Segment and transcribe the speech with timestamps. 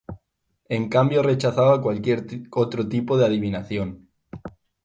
[0.67, 4.09] En cambio rechazaba cualquier otro tipo de adivinación.